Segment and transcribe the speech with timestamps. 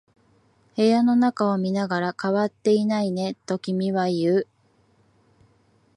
[0.75, 4.47] 部屋の中を見ながら、変わっていないねと君は言う。